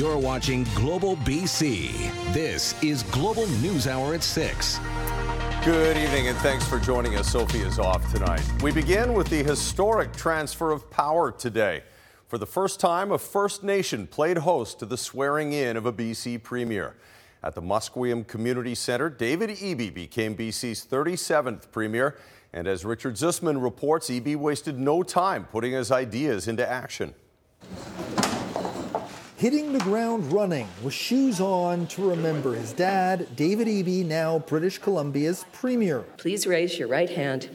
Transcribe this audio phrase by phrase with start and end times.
[0.00, 1.92] You're watching Global BC.
[2.32, 4.80] This is Global News Hour at 6.
[5.62, 7.30] Good evening and thanks for joining us.
[7.30, 8.42] Sophie is off tonight.
[8.62, 11.82] We begin with the historic transfer of power today.
[12.28, 15.92] For the first time, a First Nation played host to the swearing in of a
[15.92, 16.96] BC premier.
[17.42, 22.16] At the Musqueam Community Centre, David Eby became BC's 37th premier.
[22.54, 27.12] And as Richard Zussman reports, Eby wasted no time putting his ideas into action.
[29.40, 34.76] Hitting the ground running with shoes on to remember his dad, David Eby, now British
[34.76, 36.00] Columbia's premier.
[36.18, 37.48] Please raise your right hand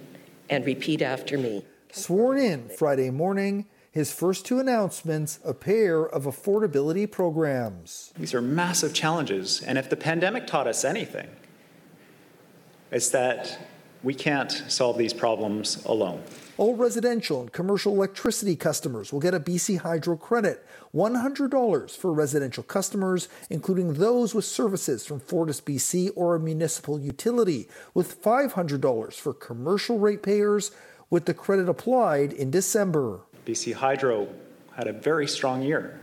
[0.50, 1.64] and repeat after me.
[1.92, 8.12] Sworn in Friday morning, his first two announcements a pair of affordability programs.
[8.18, 11.30] These are massive challenges, and if the pandemic taught us anything,
[12.90, 13.60] it's that
[14.02, 16.24] we can't solve these problems alone.
[16.58, 22.64] All residential and commercial electricity customers will get a BC Hydro credit $100 for residential
[22.64, 29.34] customers, including those with services from Fortis BC or a municipal utility, with $500 for
[29.34, 30.72] commercial ratepayers,
[31.10, 33.20] with the credit applied in December.
[33.46, 34.30] BC Hydro
[34.76, 36.00] had a very strong year.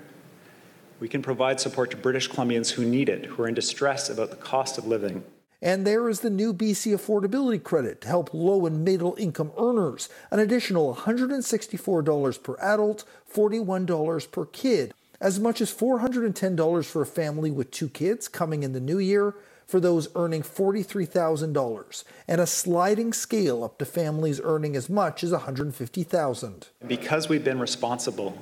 [1.01, 4.29] We can provide support to British Columbians who need it, who are in distress about
[4.29, 5.25] the cost of living.
[5.63, 10.09] And there is the new BC Affordability Credit to help low and middle income earners,
[10.33, 17.53] an additional $164 per adult, $41 per kid, as much as $410 for a family
[17.53, 23.13] with two kids coming in the new year for those earning $43,000, and a sliding
[23.13, 26.65] scale up to families earning as much as $150,000.
[26.87, 28.37] Because we've been responsible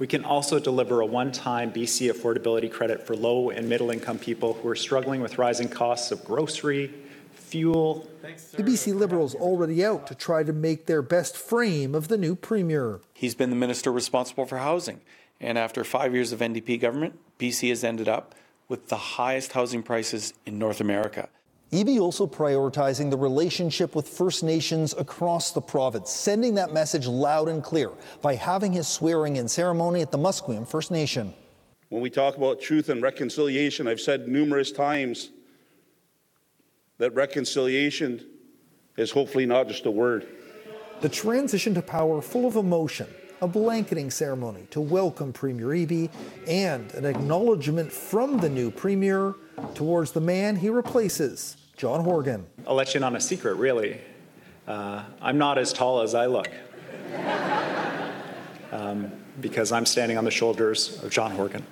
[0.00, 4.18] we can also deliver a one time BC affordability credit for low and middle income
[4.18, 6.92] people who are struggling with rising costs of grocery,
[7.34, 8.08] fuel.
[8.22, 12.34] The BC Liberals already out to try to make their best frame of the new
[12.34, 13.00] Premier.
[13.12, 15.02] He's been the minister responsible for housing.
[15.38, 18.34] And after five years of NDP government, BC has ended up
[18.68, 21.28] with the highest housing prices in North America.
[21.72, 27.48] Eby also prioritizing the relationship with First Nations across the province, sending that message loud
[27.48, 31.32] and clear by having his swearing in ceremony at the Musqueam First Nation.
[31.88, 35.30] When we talk about truth and reconciliation, I've said numerous times
[36.98, 38.26] that reconciliation
[38.96, 40.26] is hopefully not just a word.
[41.02, 43.06] The transition to power full of emotion,
[43.40, 46.10] a blanketing ceremony to welcome Premier Eby,
[46.48, 49.36] and an acknowledgement from the new Premier
[49.74, 52.44] towards the man he replaces, John Horgan.
[52.66, 53.98] I'll let you in on a secret, really.
[54.68, 56.50] Uh, I'm not as tall as I look.
[58.72, 59.10] Um,
[59.40, 61.66] because I'm standing on the shoulders of John Horgan.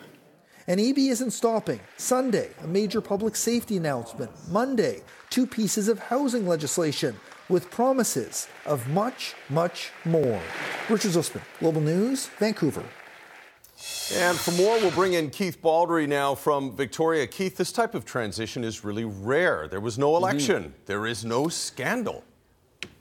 [0.66, 1.78] And Eby isn't stopping.
[1.96, 4.32] Sunday, a major public safety announcement.
[4.50, 7.14] Monday, two pieces of housing legislation
[7.48, 10.40] with promises of much, much more.
[10.88, 12.82] Richard Zussman, Global News, Vancouver.
[14.14, 17.26] And for more, we'll bring in Keith Baldrey now from Victoria.
[17.26, 19.68] Keith, this type of transition is really rare.
[19.68, 20.24] There was no mm-hmm.
[20.24, 20.84] election, mm-hmm.
[20.86, 22.24] there is no scandal.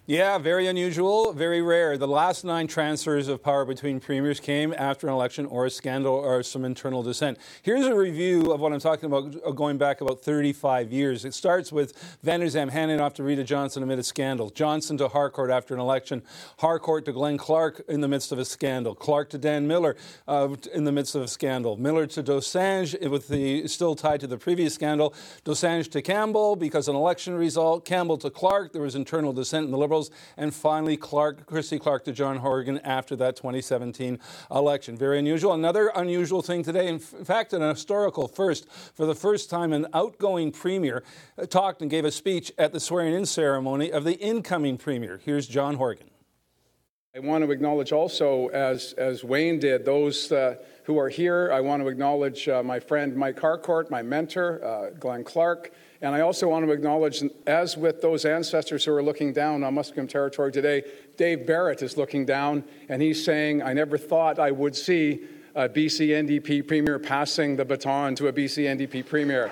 [0.10, 1.98] Yeah, very unusual, very rare.
[1.98, 6.14] The last nine transfers of power between premiers came after an election or a scandal
[6.14, 7.38] or some internal dissent.
[7.62, 11.26] Here's a review of what I'm talking about uh, going back about 35 years.
[11.26, 11.92] It starts with
[12.24, 15.82] Vander Zalm handing off to Rita Johnston amid a scandal, Johnston to Harcourt after an
[15.82, 16.24] election,
[16.60, 20.56] Harcourt to Glenn Clark in the midst of a scandal, Clark to Dan Miller uh,
[20.74, 24.38] in the midst of a scandal, Miller to Dosanjh with the still tied to the
[24.38, 25.14] previous scandal,
[25.44, 29.72] Dosanjh to Campbell because an election result, Campbell to Clark, there was internal dissent in
[29.72, 34.20] the Liberals Liberals, and finally Clark, Christy Clark to John Horgan after that 2017
[34.52, 34.96] election.
[34.98, 35.54] Very unusual.
[35.54, 38.70] Another unusual thing today, in fact, an historical first.
[38.70, 41.04] For the first time, an outgoing premier
[41.38, 45.20] uh, talked and gave a speech at the swearing-in ceremony of the incoming premier.
[45.24, 46.10] Here's John Horgan.
[47.16, 51.52] I want to acknowledge also, as, as Wayne did, those uh, who are here.
[51.52, 55.72] I want to acknowledge uh, my friend Mike Harcourt, my mentor, uh, Glenn Clark,
[56.02, 59.76] and I also want to acknowledge, as with those ancestors who are looking down on
[59.76, 60.84] Musqueam territory today,
[61.18, 65.68] Dave Barrett is looking down and he's saying, I never thought I would see a
[65.68, 69.50] BC NDP premier passing the baton to a BC NDP premier.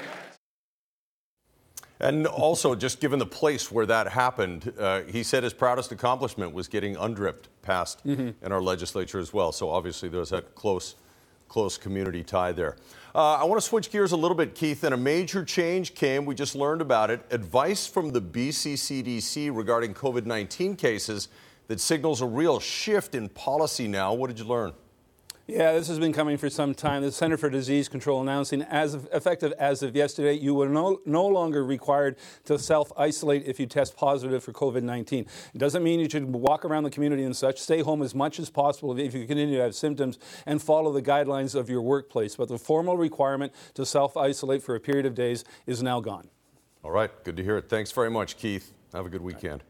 [1.99, 6.53] And also, just given the place where that happened, uh, he said his proudest accomplishment
[6.53, 8.45] was getting UNDRIP passed mm-hmm.
[8.45, 9.51] in our legislature as well.
[9.51, 10.95] So obviously, there's that close
[11.47, 12.75] close community tie there.
[13.15, 16.25] Uh, I want to switch gears a little bit, Keith, and a major change came.
[16.25, 17.21] We just learned about it.
[17.31, 21.29] Advice from the BCCDC regarding COVID 19 cases
[21.69, 24.13] that signals a real shift in policy now.
[24.13, 24.73] What did you learn?
[25.47, 27.03] Yeah, this has been coming for some time.
[27.03, 31.01] The Center for Disease Control announcing, as of, effective as of yesterday, you are no,
[31.05, 32.15] no longer required
[32.45, 35.27] to self isolate if you test positive for COVID 19.
[35.53, 37.59] It doesn't mean you should walk around the community and such.
[37.59, 41.03] Stay home as much as possible if you continue to have symptoms and follow the
[41.03, 42.35] guidelines of your workplace.
[42.35, 46.27] But the formal requirement to self isolate for a period of days is now gone.
[46.83, 47.69] All right, good to hear it.
[47.69, 48.73] Thanks very much, Keith.
[48.93, 49.61] Have a good weekend.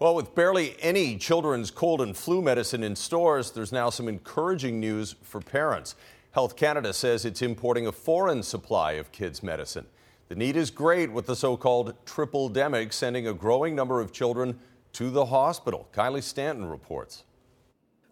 [0.00, 4.80] Well, with barely any children's cold and flu medicine in stores, there's now some encouraging
[4.80, 5.94] news for parents.
[6.30, 9.84] Health Canada says it's importing a foreign supply of kids' medicine.
[10.28, 14.10] The need is great with the so called triple demic sending a growing number of
[14.10, 14.58] children
[14.94, 15.86] to the hospital.
[15.92, 17.24] Kylie Stanton reports.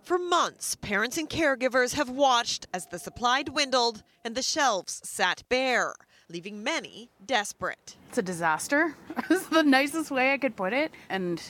[0.02, 5.43] For months, parents and caregivers have watched as the supply dwindled and the shelves sat
[5.49, 5.94] bare,
[6.29, 7.96] leaving many desperate.
[8.11, 8.94] It's a disaster.
[9.31, 10.91] It's the nicest way I could put it.
[11.11, 11.43] And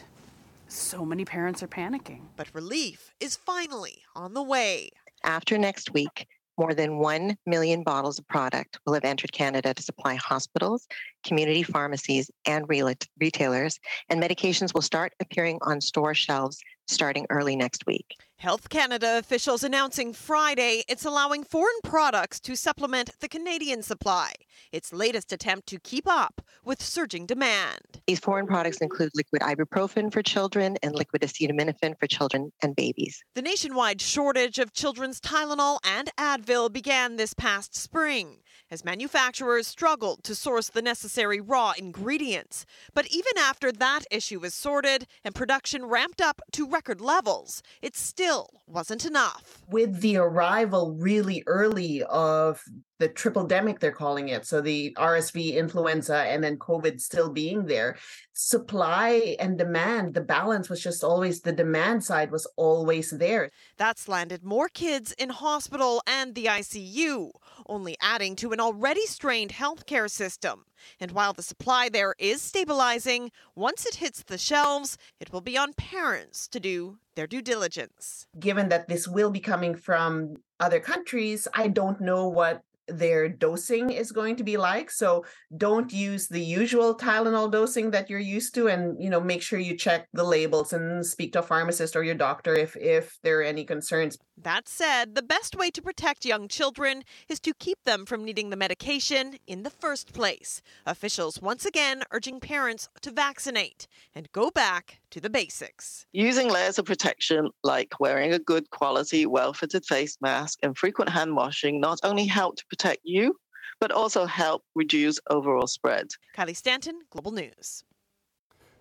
[0.69, 2.23] so many parents are panicking.
[2.37, 4.91] But relief is finally on the way.
[5.25, 6.26] After next week,
[6.59, 10.87] more than 1 million bottles of product will have entered Canada to supply hospitals,
[11.25, 13.79] community pharmacies, and retailers,
[14.09, 18.17] and medications will start appearing on store shelves starting early next week.
[18.38, 24.32] Health Canada officials announcing Friday it's allowing foreign products to supplement the Canadian supply,
[24.70, 28.00] its latest attempt to keep up with surging demand.
[28.06, 33.20] These foreign products include liquid ibuprofen for children and liquid acetaminophen for children and babies.
[33.34, 38.38] The nationwide shortage of children's Tylenol and Advil began this past spring
[38.70, 42.67] as manufacturers struggled to source the necessary raw ingredients.
[42.94, 47.97] But even after that issue was sorted and production ramped up to record levels, it
[47.97, 49.59] still wasn't enough.
[49.69, 52.62] With the arrival really early of
[52.98, 57.66] the triple demic they're calling it so the rsv influenza and then covid still being
[57.66, 57.96] there
[58.32, 63.50] supply and demand the balance was just always the demand side was always there.
[63.76, 67.30] That's landed more kids in hospital and the icu
[67.66, 70.66] only adding to an already strained healthcare system.
[71.00, 75.58] And while the supply there is stabilizing once it hits the shelves it will be
[75.58, 78.28] on parents to do their due diligence.
[78.38, 83.90] Given that this will be coming from other countries i don't know what their dosing
[83.90, 85.25] is going to be like so
[85.56, 89.58] don't use the usual tylenol dosing that you're used to and you know make sure
[89.58, 93.40] you check the labels and speak to a pharmacist or your doctor if if there
[93.40, 94.19] are any concerns.
[94.37, 98.50] That said the best way to protect young children is to keep them from needing
[98.50, 100.62] the medication in the first place.
[100.87, 106.78] Officials once again urging parents to vaccinate and go back to the basics using layers
[106.78, 111.81] of protection like wearing a good quality well fitted face mask and frequent hand washing
[111.81, 113.34] not only help to protect you,
[113.81, 116.08] but also help reduce overall spread.
[116.37, 117.84] Kylie Stanton, Global News.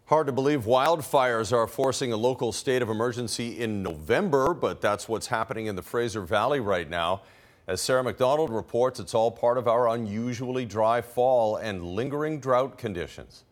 [0.06, 5.10] Hard to believe wildfires are forcing a local state of emergency in November, but that's
[5.10, 7.24] what's happening in the Fraser Valley right now.
[7.68, 12.78] As Sarah McDonald reports, it's all part of our unusually dry fall and lingering drought
[12.78, 13.44] conditions.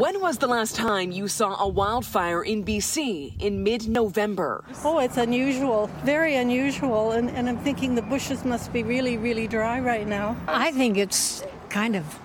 [0.00, 4.64] When was the last time you saw a wildfire in BC in mid November?
[4.82, 7.12] Oh, it's unusual, very unusual.
[7.12, 10.38] And, and I'm thinking the bushes must be really, really dry right now.
[10.48, 12.18] I think it's kind of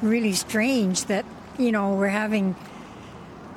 [0.00, 1.26] really strange that,
[1.58, 2.56] you know, we're having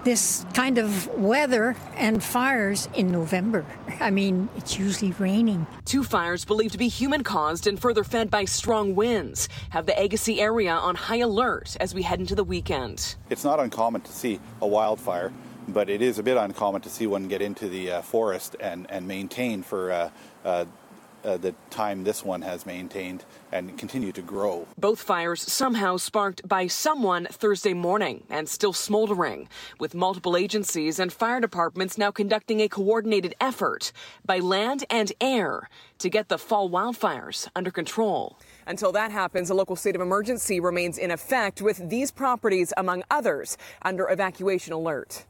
[0.03, 3.65] this kind of weather and fires in November.
[3.99, 5.67] I mean, it's usually raining.
[5.85, 10.01] Two fires believed to be human caused and further fed by strong winds have the
[10.01, 13.15] Agassiz area on high alert as we head into the weekend.
[13.29, 15.33] It's not uncommon to see a wildfire,
[15.67, 18.89] but it is a bit uncommon to see one get into the uh, forest and,
[18.89, 20.09] and maintain for uh,
[20.45, 20.65] uh,
[21.23, 24.67] uh, the time this one has maintained and continue to grow.
[24.77, 29.49] Both fires somehow sparked by someone Thursday morning and still smoldering,
[29.79, 33.91] with multiple agencies and fire departments now conducting a coordinated effort
[34.25, 38.37] by land and air to get the fall wildfires under control.
[38.65, 43.03] Until that happens, a local state of emergency remains in effect with these properties, among
[43.09, 45.25] others, under evacuation alert.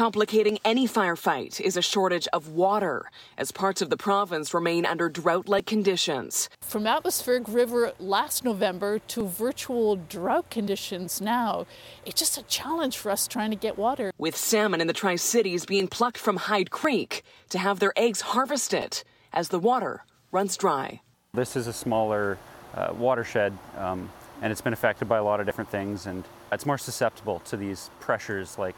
[0.00, 5.10] Complicating any firefight is a shortage of water, as parts of the province remain under
[5.10, 6.48] drought like conditions.
[6.62, 11.66] From atmospheric river last November to virtual drought conditions now,
[12.06, 14.10] it's just a challenge for us trying to get water.
[14.16, 18.22] With salmon in the Tri Cities being plucked from Hyde Creek to have their eggs
[18.22, 19.02] harvested
[19.34, 21.02] as the water runs dry.
[21.34, 22.38] This is a smaller
[22.74, 24.08] uh, watershed, um,
[24.40, 27.58] and it's been affected by a lot of different things, and it's more susceptible to
[27.58, 28.74] these pressures like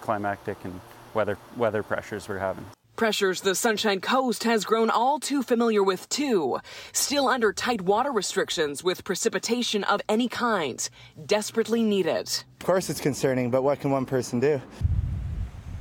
[0.00, 0.80] climactic and
[1.14, 2.64] weather weather pressures we're having.
[2.96, 6.60] Pressures the Sunshine Coast has grown all too familiar with, too.
[6.92, 10.88] Still under tight water restrictions with precipitation of any kind.
[11.26, 12.28] Desperately needed.
[12.60, 14.62] Of course, it's concerning, but what can one person do?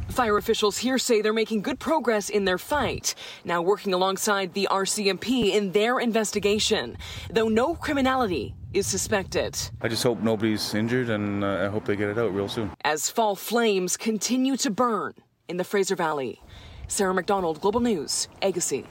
[0.10, 3.14] Fire officials here say they're making good progress in their fight,
[3.46, 6.98] now working alongside the RCMP in their investigation,
[7.30, 9.58] though no criminality is suspected.
[9.82, 12.72] I just hope nobody's injured and uh, I hope they get it out real soon.
[12.84, 15.14] As fall flames continue to burn
[15.48, 16.42] in the Fraser Valley.
[16.88, 18.86] Sarah McDonald, Global News, Agassiz.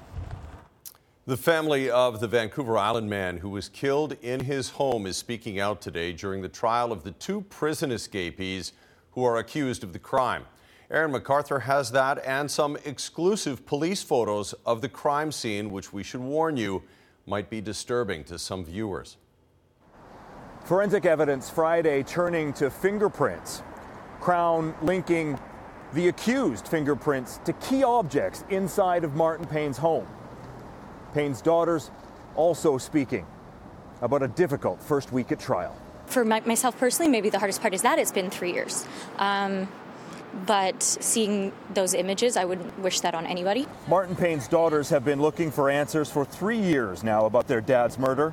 [1.24, 5.60] The family of the Vancouver Island man who was killed in his home is speaking
[5.60, 8.72] out today during the trial of the two prison escapees
[9.12, 10.44] who are accused of the crime.
[10.90, 16.02] Aaron MacArthur has that and some exclusive police photos of the crime scene, which we
[16.02, 16.82] should warn you
[17.24, 19.16] might be disturbing to some viewers.
[20.64, 23.62] Forensic evidence Friday turning to fingerprints.
[24.20, 25.38] Crown linking
[25.92, 30.06] the accused fingerprints to key objects inside of Martin Payne's home.
[31.14, 31.90] Payne's daughters
[32.36, 33.26] also speaking
[34.00, 35.76] about a difficult first week at trial.
[36.06, 38.86] For my, myself personally, maybe the hardest part is that it's been three years.
[39.18, 39.68] Um,
[40.46, 43.66] but seeing those images, I wouldn't wish that on anybody.
[43.88, 47.98] Martin Payne's daughters have been looking for answers for three years now about their dad's
[47.98, 48.32] murder.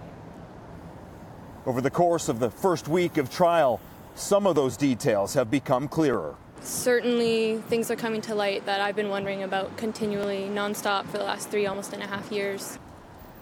[1.66, 3.82] Over the course of the first week of trial,
[4.16, 6.36] some of those details have become clearer.
[6.62, 11.24] Certainly, things are coming to light that I've been wondering about continually, nonstop, for the
[11.26, 12.80] last three, almost and a half years.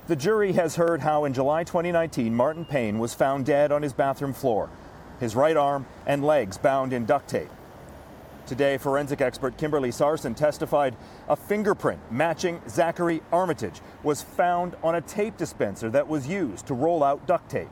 [0.08, 3.94] The jury has heard how in July 2019, Martin Payne was found dead on his
[3.94, 4.70] bathroom floor,
[5.20, 7.50] his right arm and legs bound in duct tape.
[8.48, 10.96] Today, forensic expert Kimberly Sarson testified
[11.28, 16.74] a fingerprint matching Zachary Armitage was found on a tape dispenser that was used to
[16.74, 17.68] roll out duct tape,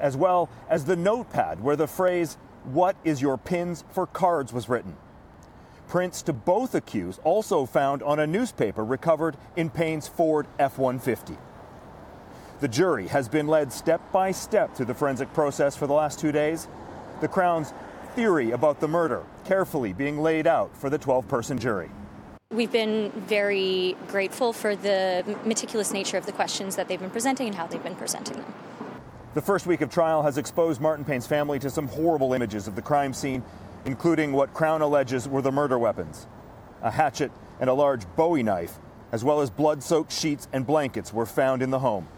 [0.00, 4.68] as well as the notepad where the phrase what is your pins for cards was
[4.68, 4.96] written.
[5.88, 11.36] Prints to both accused also found on a newspaper recovered in Payne's Ford F 150.
[12.60, 16.20] The jury has been led step by step through the forensic process for the last
[16.20, 16.68] two days.
[17.20, 17.72] The Crown's
[18.14, 21.90] theory about the murder carefully being laid out for the 12 person jury.
[22.50, 27.48] We've been very grateful for the meticulous nature of the questions that they've been presenting
[27.48, 28.54] and how they've been presenting them.
[29.34, 32.76] The first week of trial has exposed Martin Payne's family to some horrible images of
[32.76, 33.42] the crime scene,
[33.86, 36.26] including what Crown alleges were the murder weapons
[36.82, 38.74] a hatchet and a large bowie knife,
[39.10, 42.08] as well as blood soaked sheets and blankets, were found in the home.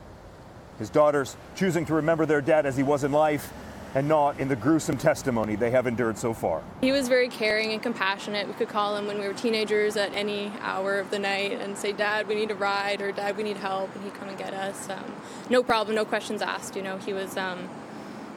[0.79, 3.53] His daughters choosing to remember their dad as he was in life
[3.95, 6.63] and not in the gruesome testimony they have endured so far.
[6.81, 8.47] He was very caring and compassionate.
[8.49, 11.79] We could call him when we were teenagers at any hour of the night and
[11.79, 14.37] say, Dad, we need a ride, or Dad, we need help, and he'd come and
[14.37, 14.91] get us.
[14.91, 15.15] Um,
[15.49, 16.75] no problem, no questions asked.
[16.75, 17.69] You know, he was um,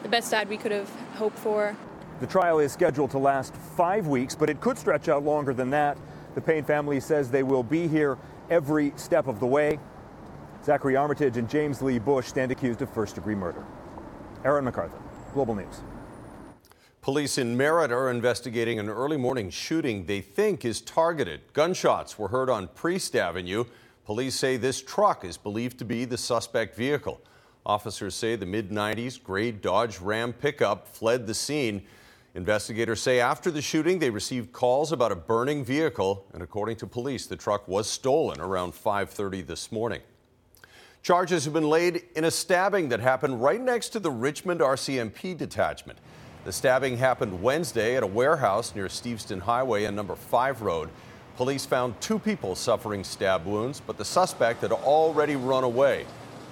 [0.04, 1.76] the best dad we could have hoped for.
[2.20, 5.72] The trial is scheduled to last five weeks, but it could stretch out longer than
[5.72, 5.98] that.
[6.36, 8.18] The Payne family says they will be here
[8.50, 9.80] every step of the way.
[10.64, 13.64] Zachary Armitage and James Lee Busch stand accused of first degree murder.
[14.44, 15.00] Aaron MacArthur.
[15.38, 15.82] Global News.
[17.04, 21.42] Police in Merritt are investigating an early morning shooting they think is targeted.
[21.54, 23.66] Gunshots were heard on Priest Avenue.
[24.04, 27.22] Police say this truck is believed to be the suspect vehicle.
[27.68, 31.84] Officers say the mid 90s gray Dodge Ram pickup fled the scene.
[32.34, 36.88] Investigators say after the shooting, they received calls about a burning vehicle, and according to
[36.88, 40.02] police, the truck was stolen around 5:30 this morning.
[41.04, 45.38] Charges have been laid in a stabbing that happened right next to the Richmond RCMP
[45.38, 46.00] detachment.
[46.44, 50.90] The stabbing happened Wednesday at a warehouse near Steveston Highway and Number 5 Road.
[51.38, 56.06] Police found two people suffering stab wounds, but the suspect had already run away.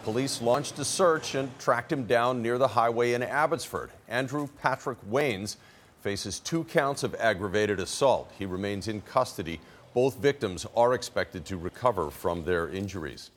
[0.03, 3.89] Police launched a search and tracked him down near the highway in Abbotsford.
[4.07, 5.55] Andrew Patrick Waynes
[6.01, 8.31] faces two counts of aggravated assault.
[8.37, 9.59] He remains in custody.
[9.95, 13.31] Both victims are expected to recover from their injuries.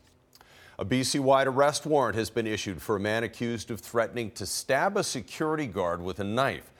[0.80, 4.46] A BC wide arrest warrant has been issued for a man accused of threatening to
[4.46, 6.70] stab a security guard with a knife.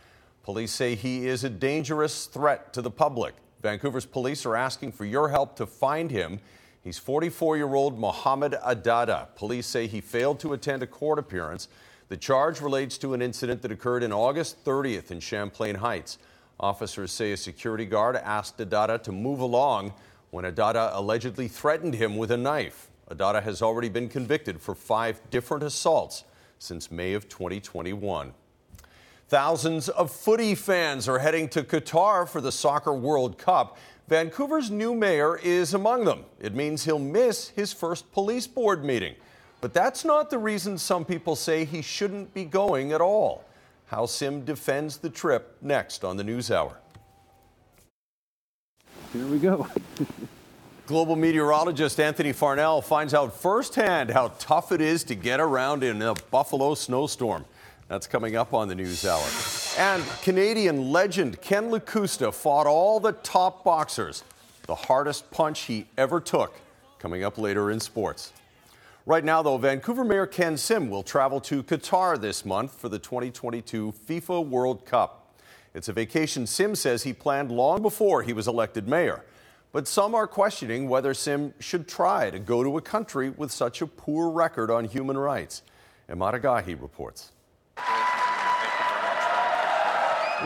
[0.44, 3.34] Police say he is a dangerous threat to the public.
[3.60, 6.38] Vancouver's police are asking for your help to find him.
[6.80, 9.34] He's 44 year old Mohammed Adada.
[9.34, 11.66] Police say he failed to attend a court appearance.
[12.08, 16.18] The charge relates to an incident that occurred in August 30th in Champlain Heights.
[16.60, 19.92] Officers say a security guard asked Adada to move along
[20.30, 22.88] when Adada allegedly threatened him with a knife.
[23.10, 26.24] Adada has already been convicted for five different assaults
[26.58, 28.34] since May of 2021.
[29.28, 33.76] Thousands of footy fans are heading to Qatar for the Soccer World Cup.
[34.08, 36.24] Vancouver's new mayor is among them.
[36.40, 39.14] It means he'll miss his first police board meeting.
[39.60, 43.44] But that's not the reason some people say he shouldn't be going at all.
[43.86, 46.78] How Sim defends the trip next on the News Hour.
[49.12, 49.66] Here we go.
[50.88, 56.00] Global meteorologist Anthony Farnell finds out firsthand how tough it is to get around in
[56.00, 57.44] a Buffalo snowstorm.
[57.88, 59.22] That's coming up on the News Hour.
[59.76, 64.24] And Canadian legend Ken Lakusta fought all the top boxers.
[64.62, 66.58] The hardest punch he ever took.
[66.98, 68.32] Coming up later in sports.
[69.04, 72.98] Right now, though, Vancouver Mayor Ken Sim will travel to Qatar this month for the
[72.98, 75.34] 2022 FIFA World Cup.
[75.74, 79.22] It's a vacation Sim says he planned long before he was elected mayor.
[79.70, 83.82] But some are questioning whether Sim should try to go to a country with such
[83.82, 85.62] a poor record on human rights.
[86.08, 87.32] Agahi reports.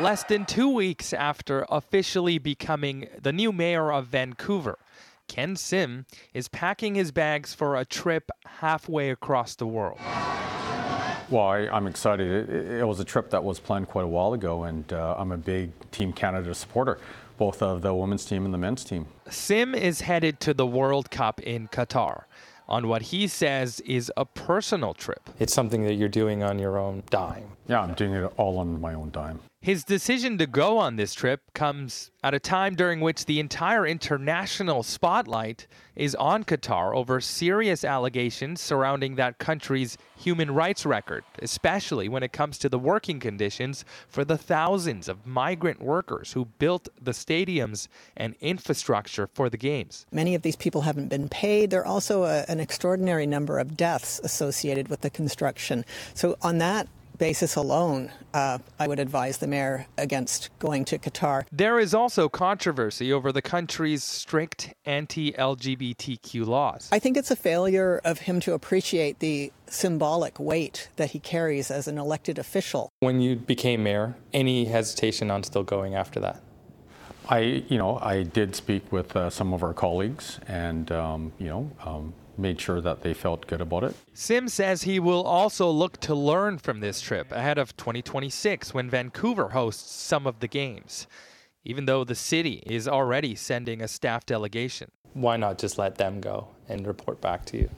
[0.01, 4.79] Less than two weeks after officially becoming the new mayor of Vancouver,
[5.29, 10.01] Ken Sim is packing his bags for a trip halfway across the world.
[11.33, 12.51] Well, I, am excited.
[12.51, 15.33] It, it, was a trip that was planned quite a while ago, and uh, I'm
[15.33, 16.99] a big Team Canada supporter,
[17.39, 19.07] both of the women's team and the men's team.
[19.31, 22.25] Sim is headed to the World Cup in Qatar
[22.69, 25.31] on what he says is a personal trip.
[25.39, 27.53] It's something that you're doing on your own dime.
[27.69, 29.41] Yeah, I'm doing it all on my own dime.
[29.61, 33.87] His decision to go on this trip comes at a time during which the entire
[33.87, 42.09] international spotlight is on Qatar over serious allegations surrounding that country's human rights record, especially
[42.09, 46.89] when it comes to the working conditions for the thousands of migrant workers who built
[47.01, 50.07] the stadiums and infrastructure for the games.
[50.11, 51.71] Many of these people haven't been paid.
[51.71, 55.85] There are also a, an extraordinary number of deaths associated with the construction.
[56.15, 56.89] So, on that
[57.19, 61.45] basis alone, uh, I would advise the mayor against going to Qatar.
[61.53, 66.89] There is also controversy over the country's strict anti LGBTQ laws.
[66.93, 71.71] I think it's a failure of him to appreciate the symbolic weight that he carries
[71.71, 72.91] as an elected official.
[73.01, 76.43] When you became mayor, any hesitation on still going after that?
[77.29, 81.49] I, you know, I did speak with uh, some of our colleagues, and um, you
[81.49, 83.95] know, um, made sure that they felt good about it.
[84.15, 88.91] Sim says he will also look to learn from this trip ahead of 2026 when
[88.91, 91.07] Vancouver hosts some of the games,
[91.65, 94.91] even though the city is already sending a staff delegation.
[95.15, 97.71] Why not just let them go and report back to you?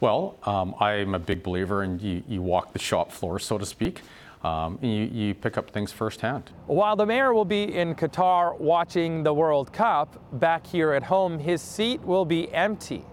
[0.00, 3.66] Well, um, I'm a big believer in you, you walk the shop floor, so to
[3.66, 4.02] speak.
[4.44, 6.52] Um, you, you, pick up things firsthand.
[6.66, 11.40] While the mayor will be in Qatar watching the World Cup, back here at home,
[11.40, 13.04] his seat will be empty.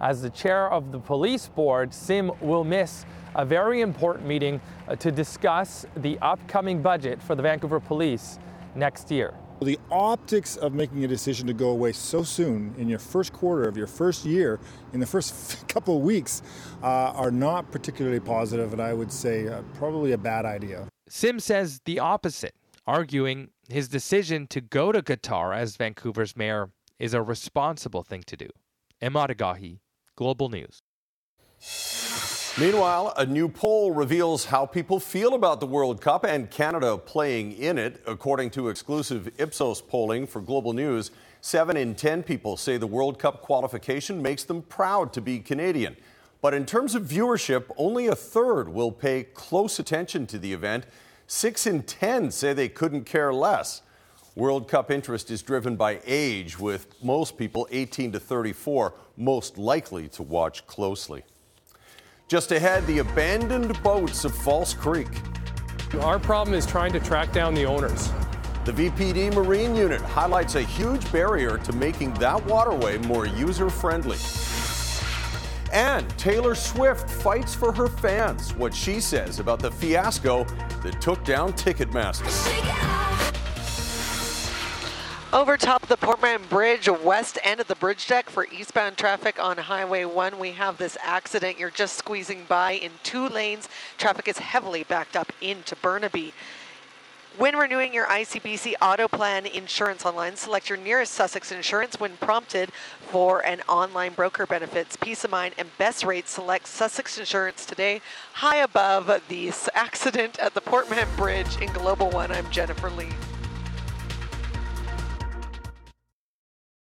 [0.00, 4.94] As the chair of the police board, Sim will miss a very important meeting uh,
[4.96, 8.38] to discuss the upcoming budget for the Vancouver Police
[8.76, 9.34] next year.
[9.60, 13.68] The optics of making a decision to go away so soon in your first quarter
[13.68, 14.60] of your first year,
[14.92, 16.42] in the first couple of weeks,
[16.80, 20.86] uh, are not particularly positive, and I would say uh, probably a bad idea.
[21.08, 22.54] Sim says the opposite,
[22.86, 28.36] arguing his decision to go to Qatar as Vancouver's mayor is a responsible thing to
[28.36, 28.48] do.
[29.02, 29.78] Emad Agahi,
[30.18, 30.80] Global News.
[32.58, 37.52] Meanwhile, a new poll reveals how people feel about the World Cup and Canada playing
[37.52, 38.02] in it.
[38.04, 43.20] According to exclusive Ipsos polling for Global News, 7 in 10 people say the World
[43.20, 45.96] Cup qualification makes them proud to be Canadian.
[46.40, 50.84] But in terms of viewership, only a third will pay close attention to the event.
[51.28, 53.82] 6 in 10 say they couldn't care less.
[54.34, 60.08] World Cup interest is driven by age, with most people 18 to 34 most likely
[60.08, 61.24] to watch closely.
[62.28, 65.08] Just ahead, the abandoned boats of False Creek.
[66.00, 68.10] Our problem is trying to track down the owners.
[68.64, 74.18] The VPD Marine Unit highlights a huge barrier to making that waterway more user friendly.
[75.72, 80.44] And Taylor Swift fights for her fans, what she says about the fiasco
[80.82, 82.97] that took down Ticketmaster.
[85.30, 89.38] Over top the Port Mann Bridge, west end of the bridge deck for eastbound traffic
[89.38, 91.58] on Highway 1, we have this accident.
[91.58, 93.68] You're just squeezing by in two lanes.
[93.98, 96.32] Traffic is heavily backed up into Burnaby.
[97.36, 102.70] When renewing your ICBC Auto Plan insurance online, select your nearest Sussex Insurance when prompted
[103.10, 106.30] for an online broker benefits, peace of mind, and best rates.
[106.30, 108.00] Select Sussex Insurance today.
[108.32, 113.10] High above the accident at the Port Mann Bridge in Global One, I'm Jennifer Lee.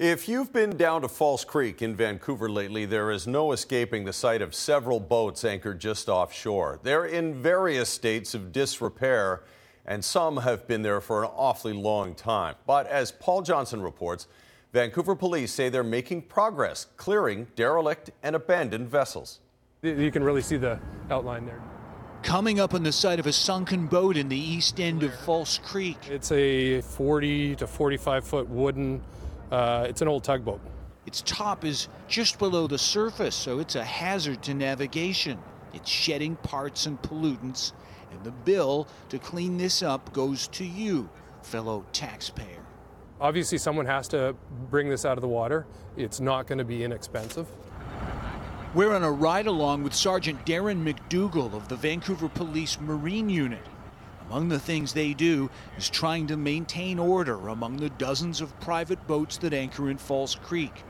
[0.00, 4.14] If you've been down to False Creek in Vancouver lately, there is no escaping the
[4.14, 6.80] sight of several boats anchored just offshore.
[6.82, 9.42] They're in various states of disrepair,
[9.84, 12.54] and some have been there for an awfully long time.
[12.66, 14.26] But as Paul Johnson reports,
[14.72, 19.40] Vancouver police say they're making progress clearing derelict and abandoned vessels.
[19.82, 21.60] You can really see the outline there.
[22.22, 25.58] Coming up on the side of a sunken boat in the east end of False
[25.58, 25.98] Creek.
[26.08, 29.02] It's a 40 to 45 foot wooden
[29.50, 30.60] uh, it's an old tugboat.
[31.06, 35.38] Its top is just below the surface, so it's a hazard to navigation.
[35.72, 37.72] It's shedding parts and pollutants,
[38.10, 41.08] and the bill to clean this up goes to you,
[41.42, 42.64] fellow taxpayer.
[43.20, 44.34] Obviously, someone has to
[44.70, 45.66] bring this out of the water.
[45.96, 47.46] It's not going to be inexpensive.
[48.72, 53.64] We're on a ride along with Sergeant Darren McDougall of the Vancouver Police Marine Unit.
[54.30, 59.04] Among the things they do is trying to maintain order among the dozens of private
[59.08, 60.84] boats that anchor in False Creek.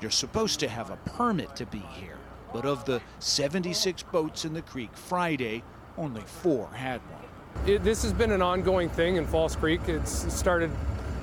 [0.00, 2.18] You're supposed to have a permit to be here,
[2.52, 5.62] but of the 76 boats in the creek Friday,
[5.96, 7.70] only four had one.
[7.70, 9.82] It, this has been an ongoing thing in False Creek.
[9.86, 10.72] It's started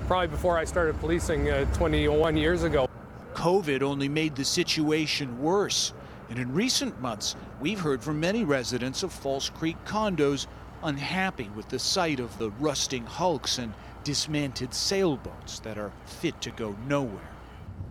[0.08, 2.88] probably before I started policing uh, 21 years ago.
[3.34, 5.92] COVID only made the situation worse.
[6.30, 10.48] And in recent months, we've heard from many residents of False Creek condos
[10.84, 16.52] unhappy with the sight of the rusting hulks and dismantled sailboats that are fit to
[16.52, 17.30] go nowhere.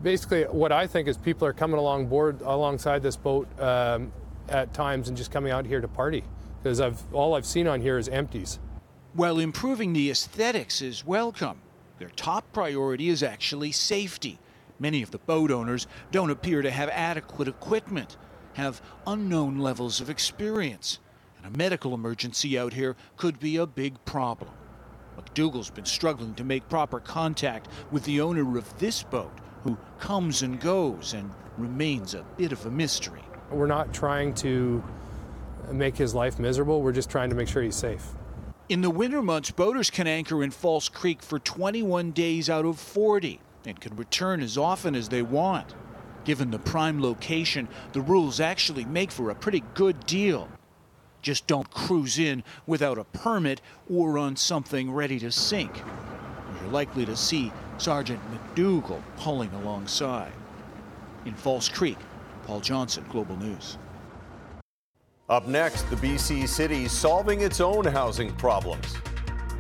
[0.02, 4.12] Basically, what I think is people are coming along board alongside this boat um,
[4.48, 6.22] at times and just coming out here to party
[6.62, 8.58] because I've all I've seen on here is empties.
[9.14, 11.60] While improving the aesthetics is welcome,
[11.98, 14.38] their top priority is actually safety.
[14.78, 18.16] Many of the boat owners don't appear to have adequate equipment,
[18.54, 20.98] have unknown levels of experience,
[21.46, 24.50] a medical emergency out here could be a big problem.
[25.16, 29.32] McDougall's been struggling to make proper contact with the owner of this boat,
[29.62, 33.22] who comes and goes and remains a bit of a mystery.
[33.50, 34.82] We're not trying to
[35.70, 38.06] make his life miserable, we're just trying to make sure he's safe.
[38.68, 42.78] In the winter months, boaters can anchor in False Creek for 21 days out of
[42.78, 45.74] 40 and can return as often as they want.
[46.24, 50.48] Given the prime location, the rules actually make for a pretty good deal.
[51.26, 53.60] Just don't cruise in without a permit
[53.92, 55.82] or on something ready to sink.
[56.60, 60.30] You're likely to see Sergeant McDougall pulling alongside.
[61.24, 61.98] In False Creek,
[62.44, 63.76] Paul Johnson, Global News.
[65.28, 68.94] Up next, the BC city solving its own housing problems.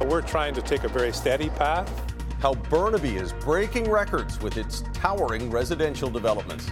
[0.02, 1.90] We're trying to take a very steady path.
[2.38, 6.70] How Burnaby is breaking records with its towering residential developments.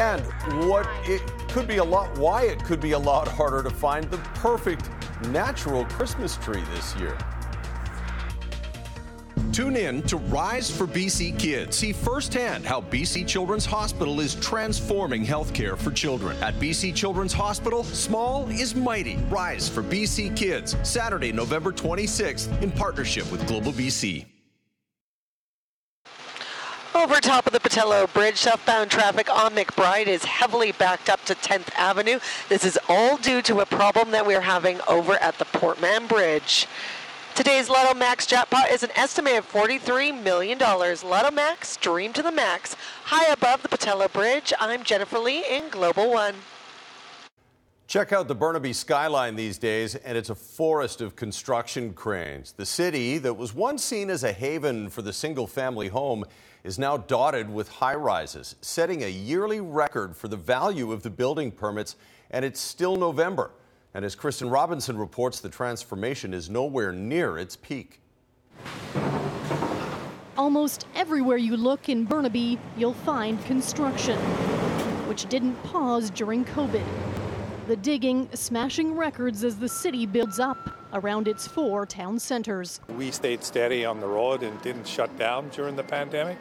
[0.00, 0.22] And
[0.66, 4.10] what it could be a lot, why it could be a lot harder to find
[4.10, 4.88] the perfect
[5.28, 7.16] natural Christmas tree this year.
[9.52, 11.76] Tune in to Rise for BC Kids.
[11.76, 16.34] See firsthand how BC Children's Hospital is transforming healthcare for children.
[16.42, 19.16] At BC Children's Hospital, small is mighty.
[19.28, 24.24] Rise for BC Kids, Saturday, November 26th, in partnership with Global BC.
[26.92, 31.36] Over top of the Pattullo Bridge, southbound traffic on McBride is heavily backed up to
[31.36, 32.18] 10th Avenue.
[32.48, 36.08] This is all due to a problem that we're having over at the Port Mann
[36.08, 36.66] Bridge.
[37.36, 40.58] Today's Lotto Max jackpot is an estimated $43 million.
[40.58, 42.74] Lotto Max, dream to the max.
[43.04, 46.34] High above the Pattullo Bridge, I'm Jennifer Lee in Global One.
[47.86, 52.52] Check out the Burnaby skyline these days, and it's a forest of construction cranes.
[52.52, 56.24] The city that was once seen as a haven for the single family home
[56.64, 61.10] is now dotted with high rises, setting a yearly record for the value of the
[61.10, 61.96] building permits,
[62.30, 63.50] and it's still November.
[63.94, 68.00] And as Kristen Robinson reports, the transformation is nowhere near its peak.
[70.36, 74.18] Almost everywhere you look in Burnaby, you'll find construction,
[75.08, 76.84] which didn't pause during COVID.
[77.66, 82.80] The digging smashing records as the city builds up around its four town centers.
[82.88, 86.38] We stayed steady on the road and didn't shut down during the pandemic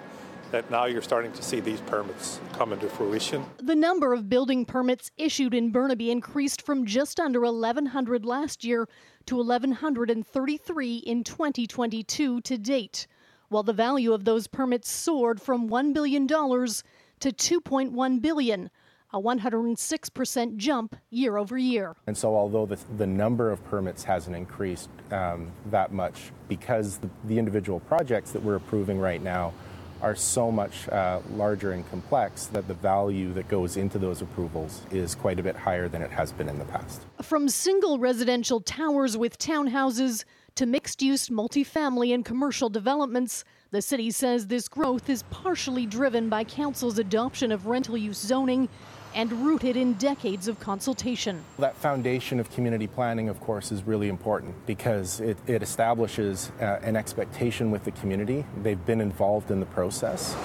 [0.51, 3.45] that now you're starting to see these permits come into fruition.
[3.57, 8.87] The number of building permits issued in Burnaby increased from just under 1,100 last year
[9.27, 13.07] to 1,133 in 2022 to date,
[13.49, 16.33] while the value of those permits soared from $1 billion to
[17.21, 18.71] $2.1 billion
[19.11, 21.95] a 106% jump year over year.
[22.07, 27.09] And so, although the, the number of permits hasn't increased um, that much, because the,
[27.25, 29.53] the individual projects that we're approving right now
[30.01, 34.81] are so much uh, larger and complex that the value that goes into those approvals
[34.91, 37.01] is quite a bit higher than it has been in the past.
[37.21, 40.23] From single residential towers with townhouses
[40.55, 43.43] to mixed use multifamily and commercial developments.
[43.71, 48.67] The city says this growth is partially driven by council's adoption of rental use zoning
[49.15, 51.43] and rooted in decades of consultation.
[51.57, 56.79] That foundation of community planning, of course, is really important because it, it establishes uh,
[56.81, 58.45] an expectation with the community.
[58.61, 60.35] They've been involved in the process.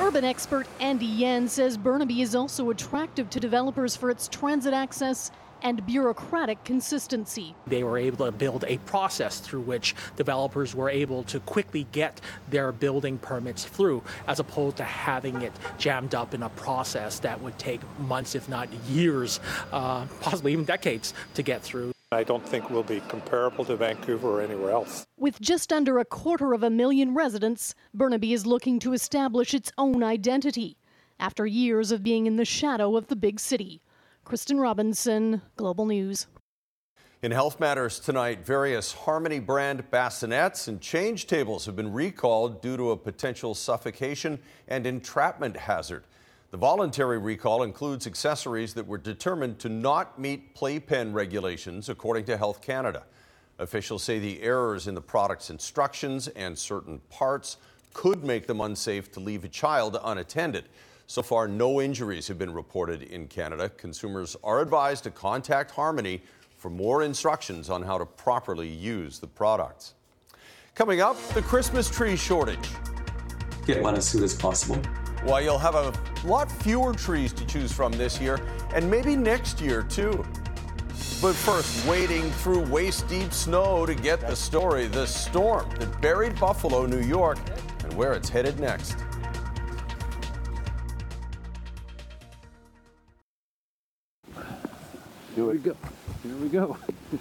[0.00, 5.30] Urban expert Andy Yan says Burnaby is also attractive to developers for its transit access
[5.64, 7.54] and bureaucratic consistency.
[7.66, 12.20] They were able to build a process through which developers were able to quickly get
[12.50, 17.40] their building permits through, as opposed to having it jammed up in a process that
[17.40, 19.40] would take months, if not years,
[19.72, 21.92] uh, possibly even decades, to get through.
[22.12, 25.04] I don't think we'll be comparable to Vancouver or anywhere else.
[25.18, 29.72] With just under a quarter of a million residents, Burnaby is looking to establish its
[29.78, 30.76] own identity
[31.18, 33.80] after years of being in the shadow of the big city.
[34.24, 36.28] Kristen Robinson, Global News.
[37.22, 42.78] In Health Matters tonight, various Harmony brand bassinets and change tables have been recalled due
[42.78, 46.04] to a potential suffocation and entrapment hazard.
[46.52, 52.38] The voluntary recall includes accessories that were determined to not meet playpen regulations, according to
[52.38, 53.04] Health Canada.
[53.58, 57.58] Officials say the errors in the product's instructions and certain parts
[57.92, 60.64] could make them unsafe to leave a child unattended.
[61.06, 63.68] So far, no injuries have been reported in Canada.
[63.68, 66.22] Consumers are advised to contact Harmony
[66.56, 69.94] for more instructions on how to properly use the products.
[70.74, 72.68] Coming up, the Christmas tree shortage.
[73.66, 74.80] Get one as soon as possible.
[75.24, 75.92] Well, you'll have a
[76.24, 78.40] lot fewer trees to choose from this year,
[78.74, 80.24] and maybe next year too.
[81.20, 86.38] But first, wading through waist deep snow to get the story the storm that buried
[86.38, 87.38] Buffalo, New York,
[87.82, 88.96] and where it's headed next.
[95.34, 95.76] Here we go.
[96.22, 96.76] Here we go.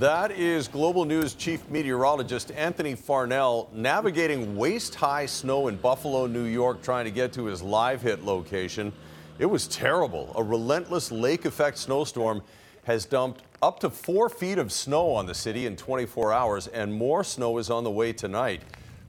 [0.00, 6.44] That is Global News Chief Meteorologist Anthony Farnell navigating waist high snow in Buffalo, New
[6.44, 8.94] York, trying to get to his live hit location.
[9.38, 10.32] It was terrible.
[10.36, 12.40] A relentless lake effect snowstorm
[12.84, 16.94] has dumped up to four feet of snow on the city in 24 hours, and
[16.94, 18.62] more snow is on the way tonight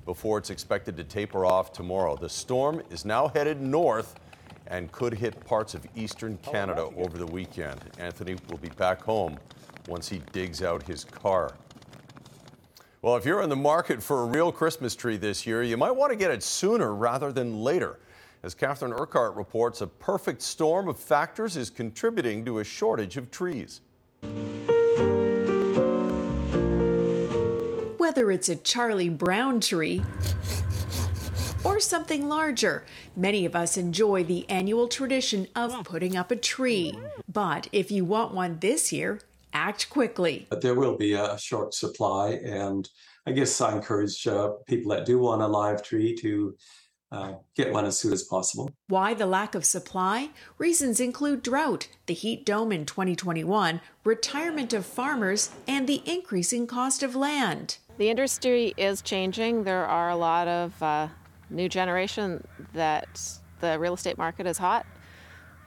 [0.06, 2.18] before it's expected to taper off tomorrow.
[2.18, 4.16] The storm is now headed north
[4.72, 7.80] and could hit parts of eastern Canada over the weekend.
[8.00, 9.38] Anthony will be back home
[9.88, 11.54] once he digs out his car.
[13.02, 15.92] Well, if you're in the market for a real Christmas tree this year, you might
[15.92, 18.00] want to get it sooner rather than later.
[18.44, 23.30] As Catherine Urquhart reports, a perfect storm of factors is contributing to a shortage of
[23.30, 23.82] trees.
[27.98, 30.02] Whether it's a Charlie Brown tree
[31.64, 32.84] or something larger.
[33.16, 36.98] Many of us enjoy the annual tradition of putting up a tree.
[37.28, 39.20] But if you want one this year,
[39.54, 40.48] act quickly.
[40.50, 42.90] But there will be a short supply, and
[43.26, 46.56] I guess I encourage uh, people that do want a live tree to
[47.12, 48.72] uh, get one as soon as possible.
[48.88, 50.30] Why the lack of supply?
[50.58, 57.04] Reasons include drought, the heat dome in 2021, retirement of farmers, and the increasing cost
[57.04, 57.78] of land.
[57.98, 59.66] The industry is changing.
[59.66, 61.10] There are a lot of uh,
[61.52, 63.22] new generation that
[63.60, 64.86] the real estate market is hot.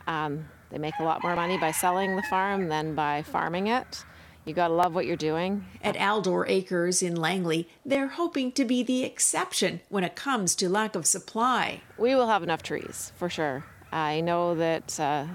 [0.06, 4.04] Um, they make a lot more money by selling the farm than by farming it.
[4.44, 5.64] You got to love what you're doing.
[5.82, 10.68] At Aldor Acres in Langley, they're hoping to be the exception when it comes to
[10.68, 11.80] lack of supply.
[11.96, 13.64] We will have enough trees for sure.
[13.90, 15.26] I know that uh,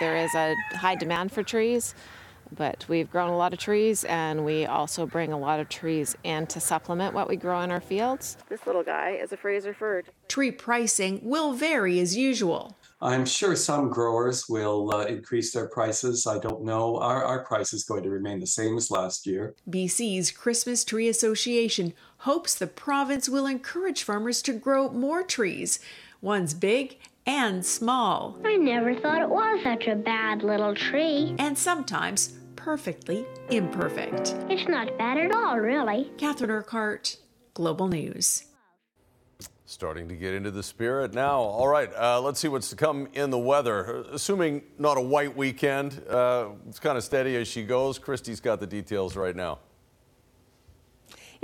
[0.00, 1.94] there is a high demand for trees,
[2.54, 6.16] but we've grown a lot of trees and we also bring a lot of trees
[6.24, 8.36] in to supplement what we grow in our fields.
[8.48, 10.02] This little guy is a Fraser fir.
[10.28, 12.76] Tree pricing will vary as usual.
[13.00, 16.26] I'm sure some growers will uh, increase their prices.
[16.26, 16.96] I don't know.
[16.96, 19.54] Our, our price is going to remain the same as last year.
[19.68, 25.78] BC's Christmas Tree Association hopes the province will encourage farmers to grow more trees,
[26.22, 28.38] ones big and small.
[28.44, 31.34] I never thought it was such a bad little tree.
[31.38, 34.34] And sometimes perfectly imperfect.
[34.48, 36.10] It's not bad at all, really.
[36.18, 37.16] Catherine Urquhart,
[37.54, 38.44] Global News.
[39.68, 41.38] Starting to get into the spirit now.
[41.38, 44.04] All right, uh, let's see what's to come in the weather.
[44.12, 47.98] Assuming not a white weekend, uh, it's kind of steady as she goes.
[47.98, 49.58] Christy's got the details right now.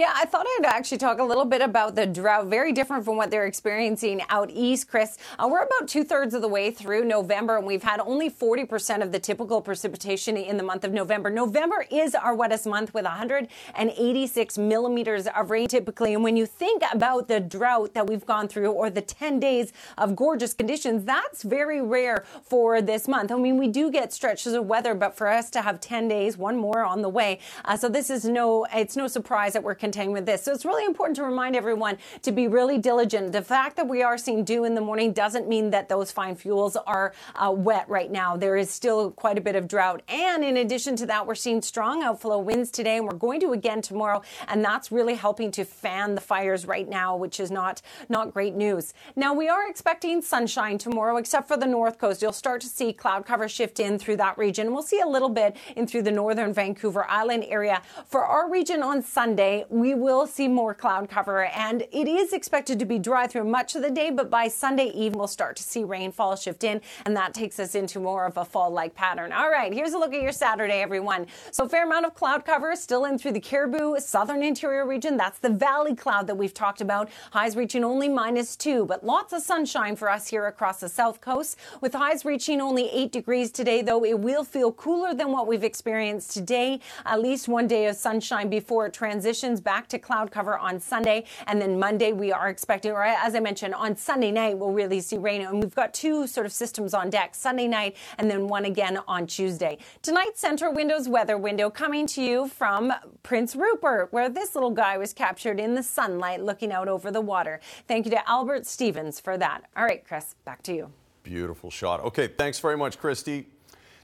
[0.02, 3.16] Yeah, I thought I'd actually talk a little bit about the drought, very different from
[3.16, 5.16] what they're experiencing out east, Chris.
[5.38, 9.00] Uh, we're about two thirds of the way through November, and we've had only 40%
[9.00, 11.30] of the typical precipitation in the month of November.
[11.30, 16.14] November is our wettest month with 186 millimeters of rain typically.
[16.14, 19.72] And when you think about the drought that we've gone through or the 10 days
[19.98, 23.30] of gorgeous conditions, that's very rare for this month.
[23.30, 26.36] I mean, we do get stretches of weather, but for us to have 10 days,
[26.36, 27.38] one more on the way.
[27.64, 30.42] Uh, so this is no, it's no surprise that we're with this.
[30.42, 33.32] So it's really important to remind everyone to be really diligent.
[33.32, 36.34] The fact that we are seeing dew in the morning doesn't mean that those fine
[36.34, 38.36] fuels are uh, wet right now.
[38.36, 40.02] There is still quite a bit of drought.
[40.08, 43.52] And in addition to that, we're seeing strong outflow winds today, and we're going to
[43.52, 44.22] again tomorrow.
[44.48, 48.54] And that's really helping to fan the fires right now, which is not, not great
[48.54, 48.94] news.
[49.14, 52.22] Now, we are expecting sunshine tomorrow, except for the north coast.
[52.22, 54.72] You'll start to see cloud cover shift in through that region.
[54.72, 57.82] We'll see a little bit in through the northern Vancouver Island area.
[58.06, 62.78] For our region on Sunday, we will see more cloud cover and it is expected
[62.78, 65.62] to be dry through much of the day, but by Sunday evening, we'll start to
[65.62, 69.32] see rainfall shift in and that takes us into more of a fall like pattern.
[69.32, 71.26] All right, here's a look at your Saturday, everyone.
[71.50, 75.16] So, fair amount of cloud cover still in through the Cariboo, southern interior region.
[75.16, 77.08] That's the valley cloud that we've talked about.
[77.32, 81.22] Highs reaching only minus two, but lots of sunshine for us here across the south
[81.22, 81.56] coast.
[81.80, 85.64] With highs reaching only eight degrees today, though, it will feel cooler than what we've
[85.64, 86.80] experienced today.
[87.06, 91.24] At least one day of sunshine before it transitions back to cloud cover on Sunday.
[91.46, 95.00] And then Monday, we are expecting, or as I mentioned, on Sunday night, we'll really
[95.00, 95.42] see rain.
[95.42, 98.98] And we've got two sort of systems on deck Sunday night and then one again
[99.06, 99.78] on Tuesday.
[100.02, 104.98] Tonight's Central Windows weather window coming to you from Prince Rupert, where this little guy
[104.98, 107.60] was captured in the sunlight looking out over the water.
[107.86, 109.64] Thank you to Albert Stevens for that.
[109.76, 110.90] All right, Chris, back to you.
[111.22, 112.00] Beautiful shot.
[112.00, 113.51] Okay, thanks very much, Christy.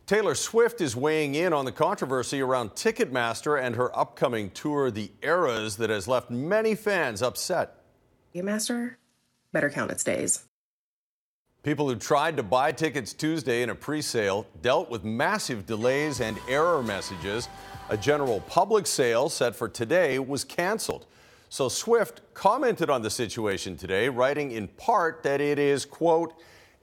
[0.08, 5.10] Taylor Swift is weighing in on the controversy around Ticketmaster and her upcoming tour, The
[5.22, 7.84] Eras, that has left many fans upset.
[8.34, 8.96] Ticketmaster
[9.52, 10.44] better count its days.
[11.62, 16.22] People who tried to buy tickets Tuesday in a pre sale dealt with massive delays
[16.22, 17.46] and error messages.
[17.90, 21.04] A general public sale set for today was canceled.
[21.50, 26.32] So Swift commented on the situation today, writing in part that it is, quote,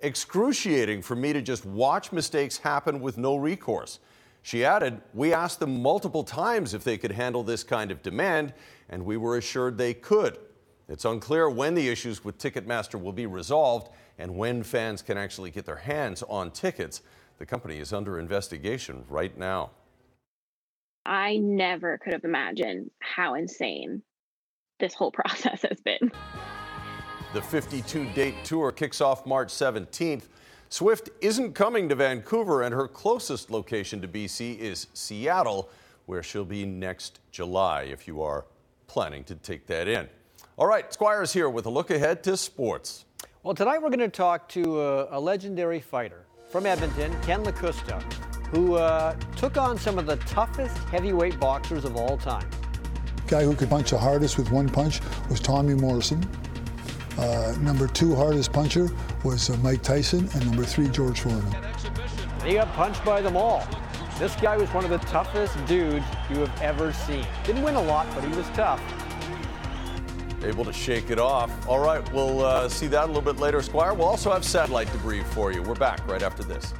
[0.05, 3.99] excruciating for me to just watch mistakes happen with no recourse.
[4.43, 8.53] She added, We asked them multiple times if they could handle this kind of demand,
[8.89, 10.37] and we were assured they could.
[10.87, 13.89] It's unclear when the issues with Ticketmaster will be resolved
[14.19, 17.01] and when fans can actually get their hands on tickets.
[17.39, 19.71] The company is under investigation right now.
[21.05, 24.03] I never could have imagined how insane
[24.79, 26.11] this whole process has been.
[27.35, 30.21] The 52 date tour kicks off March 17th.
[30.69, 35.69] Swift isn't coming to Vancouver, and her closest location to BC is Seattle,
[36.05, 38.45] where she'll be next July if you are
[38.87, 40.07] planning to take that in.
[40.55, 43.03] All right, Squires here with a look ahead to sports.
[43.43, 48.01] Well, tonight we're going to talk to a, a legendary fighter from Edmonton, Ken Lakusta,
[48.45, 52.49] who uh, took on some of the toughest heavyweight boxers of all time.
[53.27, 56.25] Guy who could punch the hardest with one punch was Tommy Morrison.
[57.17, 58.89] Uh, number two hardest puncher
[59.23, 61.55] was uh, Mike Tyson, and number three, George Foreman.
[62.43, 63.67] He got punched by them all.
[64.19, 67.25] This guy was one of the toughest dudes you have ever seen.
[67.43, 68.81] Didn't win a lot, but he was tough.
[70.43, 71.51] Able to shake it off.
[71.67, 73.93] All right, we'll uh, see that a little bit later, Squire.
[73.93, 75.61] We'll also have satellite debris for you.
[75.61, 76.73] We're back right after this.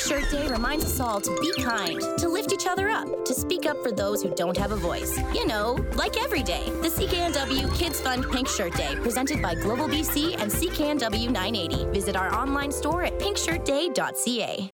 [0.00, 3.66] Shirt Day reminds us all to be kind, to lift each other up, to speak
[3.66, 5.18] up for those who don't have a voice.
[5.34, 6.64] You know, like every day.
[6.82, 11.84] The CKNW Kids Fund Pink Shirt Day, presented by Global BC and CKNW 980.
[11.92, 14.69] Visit our online store at pinkshirtday.ca.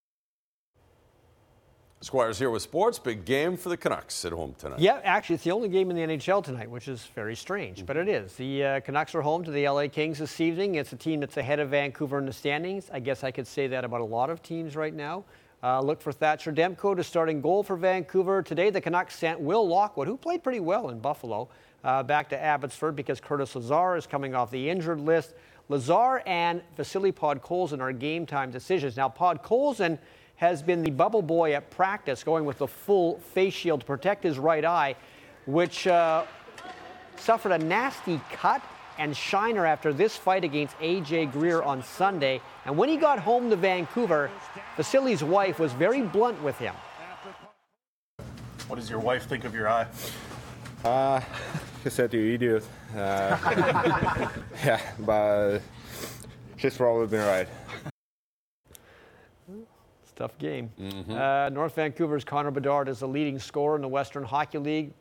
[2.06, 3.00] Squires here with sports.
[3.00, 4.78] Big game for the Canucks at home tonight.
[4.78, 7.96] Yeah, actually, it's the only game in the NHL tonight, which is very strange, but
[7.96, 8.36] it is.
[8.36, 10.76] The uh, Canucks are home to the LA Kings this evening.
[10.76, 12.88] It's a team that's ahead of Vancouver in the standings.
[12.92, 15.24] I guess I could say that about a lot of teams right now.
[15.64, 18.40] Uh, look for Thatcher Demko to starting goal for Vancouver.
[18.40, 21.48] Today, the Canucks sent Will Lockwood, who played pretty well in Buffalo,
[21.82, 25.34] uh, back to Abbotsford because Curtis Lazar is coming off the injured list.
[25.68, 28.96] Lazar and Vasily Podkolzin are game time decisions.
[28.96, 29.98] Now, Podkolzin
[30.36, 34.22] has been the bubble boy at practice, going with the full face shield to protect
[34.22, 34.94] his right eye,
[35.46, 36.24] which uh,
[37.16, 38.62] suffered a nasty cut
[38.98, 42.40] and shiner after this fight against AJ Greer on Sunday.
[42.64, 44.30] And when he got home to Vancouver,
[44.76, 46.74] Vasily's wife was very blunt with him.
[48.68, 49.86] What does your wife think of your eye?
[50.84, 51.20] Uh,
[51.82, 52.66] she said you idiot.
[52.94, 54.28] Uh,
[54.64, 55.60] yeah, but
[56.56, 57.48] she's probably been right.
[60.16, 60.70] Tough game.
[61.10, 64.92] Uh, North Vancouver's Connor Bedard is the leading scorer in the Western Hockey League.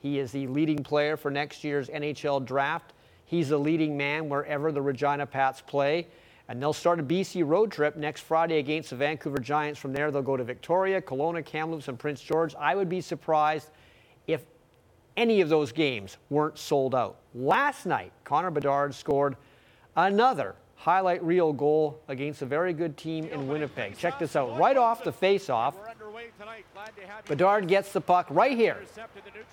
[0.00, 2.94] He is the leading player for next year's NHL draft.
[3.26, 6.08] He's the leading man wherever the Regina Pats play.
[6.48, 9.78] And they'll start a BC road trip next Friday against the Vancouver Giants.
[9.78, 12.54] From there, they'll go to Victoria, Kelowna, Kamloops, and Prince George.
[12.58, 13.70] I would be surprised
[14.26, 14.42] if
[15.18, 17.18] any of those games weren't sold out.
[17.34, 19.36] Last night, Connor Bedard scored
[19.96, 23.96] another highlight reel goal against a very good team in Winnipeg.
[23.96, 24.58] Check this out.
[24.58, 25.76] Right off the face-off,
[27.28, 28.78] Bedard gets the puck right here.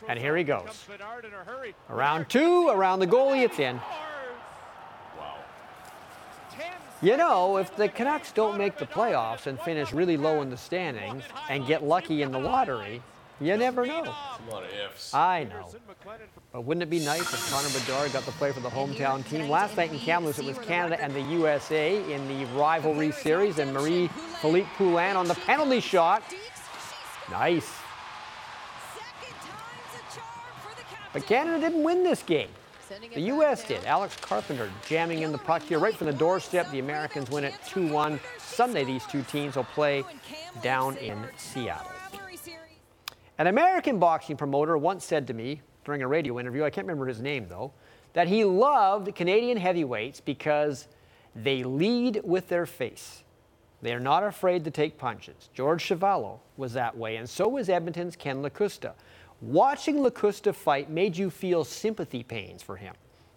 [0.08, 0.88] And here he goes.
[1.88, 3.80] Around two, around the goalie, it's in.
[7.04, 10.58] You know, if the Canucks don't make the playoffs and finish really low in the
[10.58, 13.04] standings and get lucky in the lottery,
[13.40, 14.04] you never know.
[14.04, 15.14] A lot of ifs.
[15.14, 15.70] I know.
[16.52, 19.50] But wouldn't it be nice if Connor Bedard got to play for the hometown team?
[19.50, 23.74] Last night in Kamloops, it was Canada and the USA in the rivalry series, and
[23.74, 24.08] Marie
[24.42, 26.24] Philip Poulin on the penalty shot.
[27.30, 27.72] Nice.
[31.14, 32.50] But Canada didn't win this game.
[33.14, 33.64] The U.S.
[33.68, 33.84] did.
[33.86, 36.72] Alex Carpenter jamming in the puck here right from the doorstep.
[36.72, 38.20] The Americans win it 2-1.
[38.40, 40.04] Sunday, these two teams will play
[40.64, 41.92] down in Seattle.
[43.40, 47.08] An American boxing promoter once said to me during a radio interview, I can't remember
[47.08, 47.72] his name though,
[48.12, 50.90] that he loved Canadian heavyweights because
[51.34, 53.24] they lead with their face.
[53.82, 55.50] They are not afraid to take punches.
[55.54, 58.92] George Chuvalo was that way, and so was Edmonton's Ken Lakusta.
[59.40, 62.94] Watching Lakusta fight made you feel sympathy pains for him,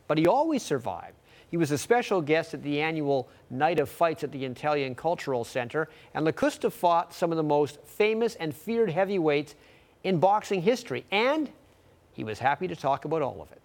[0.09, 1.15] but he always survived.
[1.49, 5.45] He was a special guest at the annual Night of Fights at the Italian Cultural
[5.45, 9.55] Center, and Lakusta fought some of the most famous and feared heavyweights
[10.05, 11.51] in boxing history, and
[12.13, 13.61] he was happy to talk about all of it.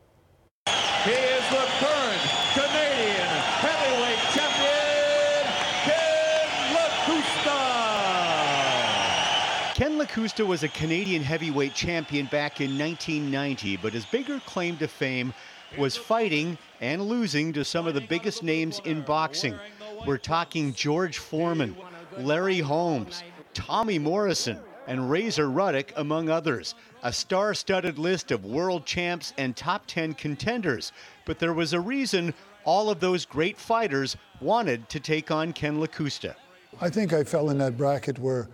[1.04, 2.22] He is the current
[2.54, 3.28] Canadian
[3.62, 5.46] heavyweight champion,
[5.86, 7.62] Ken Lakusta.
[9.76, 14.88] Ken Lakusta was a Canadian heavyweight champion back in 1990, but his bigger claim to
[14.88, 15.34] fame
[15.78, 19.56] was fighting and losing to some of the biggest names in boxing.
[20.06, 21.76] We're talking George Foreman,
[22.18, 23.24] Larry Holmes,
[23.54, 26.76] Tommy Morrison, and Razor Ruddock, among others.
[27.04, 30.92] A star studded list of world champs and top 10 contenders.
[31.26, 32.34] But there was a reason
[32.64, 36.36] all of those great fighters wanted to take on Ken Lakusta.
[36.82, 38.50] I think I fell in that bracket where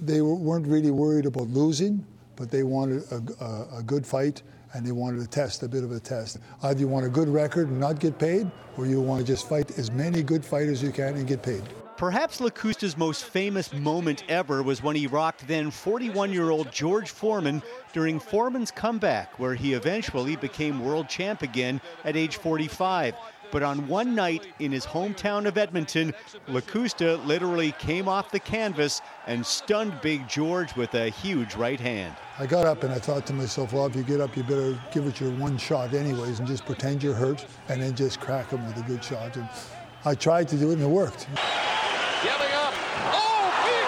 [0.00, 2.04] they weren't really worried about losing,
[2.36, 4.42] but they wanted a, a, a, good fight
[4.74, 6.38] and they wanted a test, a bit of a test.
[6.62, 9.48] Either you want a good record and not get paid, or you want to just
[9.48, 11.62] fight as many good fighters you can and get paid.
[11.98, 17.10] Perhaps Lakusta's most famous moment ever was when he rocked then 41 year old George
[17.10, 17.60] Foreman
[17.92, 23.16] during Foreman's comeback, where he eventually became world champ again at age 45.
[23.50, 26.14] But on one night in his hometown of Edmonton,
[26.46, 32.14] Lakusta literally came off the canvas and stunned Big George with a huge right hand.
[32.38, 34.78] I got up and I thought to myself, well, if you get up, you better
[34.92, 38.50] give it your one shot anyways and just pretend you're hurt and then just crack
[38.50, 39.34] him with a good shot.
[39.34, 39.48] And
[40.04, 41.26] I tried to do it and it worked.
[42.22, 42.74] Giving up.
[43.14, 43.86] Oh, big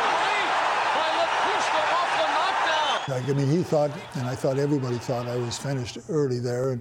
[0.95, 3.00] by Lakusta off the knockdown.
[3.11, 6.71] Like, I mean, he thought, and I thought everybody thought I was finished early there.
[6.71, 6.81] And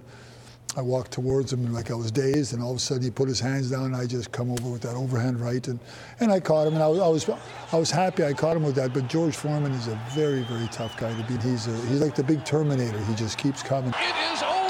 [0.76, 3.28] I walked towards him like I was dazed, and all of a sudden he put
[3.28, 5.80] his hands down, and I just come over with that overhand right, and,
[6.20, 7.40] and I caught him, and I was, I was
[7.72, 8.94] I was happy I caught him with that.
[8.94, 11.42] But George Foreman is a very very tough guy to beat.
[11.42, 13.00] He's a, he's like the big Terminator.
[13.00, 13.92] He just keeps coming.
[13.98, 14.60] It is over.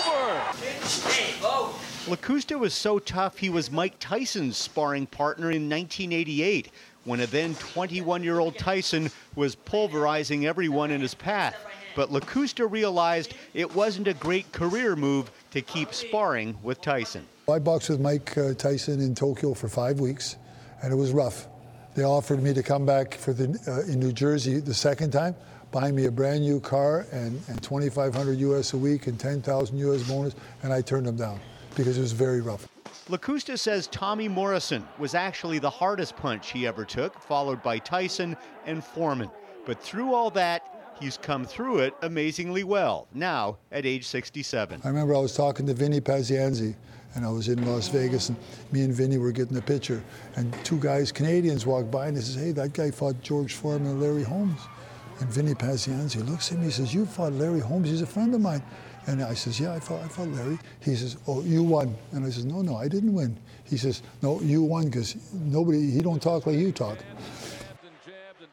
[2.10, 6.70] Lakusta was so tough he was Mike Tyson's sparring partner in 1988
[7.04, 11.56] when a then 21 year old Tyson was pulverizing everyone in his path.
[11.96, 17.26] But Lakusta realized it wasn't a great career move to keep sparring with Tyson.
[17.50, 20.36] I boxed with Mike uh, Tyson in Tokyo for five weeks,
[20.82, 21.48] and it was rough.
[21.96, 25.34] They offered me to come back for the, uh, in New Jersey the second time,
[25.72, 30.08] buy me a brand new car and, and 2,500 US a week and 10,000 US
[30.08, 31.40] bonus, and I turned them down
[31.74, 32.68] because it was very rough.
[33.08, 38.36] Lakusta says Tommy Morrison was actually the hardest punch he ever took, followed by Tyson
[38.66, 39.30] and Foreman.
[39.66, 44.80] But through all that, he's come through it amazingly well, now at age 67.
[44.84, 46.74] I remember I was talking to Vinny Pazienza,
[47.14, 48.38] and I was in Las Vegas, and
[48.70, 50.02] me and Vinny were getting a picture,
[50.36, 53.90] and two guys, Canadians, walked by, and they says, hey, that guy fought George Foreman
[53.90, 54.60] and Larry Holmes.
[55.18, 58.34] And Vinny Pazienza looks at me, he says, you fought Larry Holmes, he's a friend
[58.34, 58.62] of mine.
[59.06, 60.58] And I says, yeah, I fought, I fought Larry.
[60.80, 61.96] He says, oh, you won.
[62.12, 63.36] And I says, no, no, I didn't win.
[63.64, 66.98] He says, no, you won because nobody, he don't talk like you talk.